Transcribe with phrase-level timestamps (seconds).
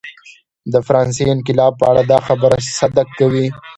[0.73, 3.45] د فرانسې انقلاب په اړه دا خبره صدق کوي.